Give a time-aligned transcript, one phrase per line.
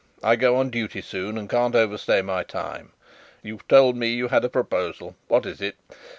[0.23, 2.91] I go on duty soon, and can't overstay my time.
[3.43, 5.75] You told me you had a proposal; what is it?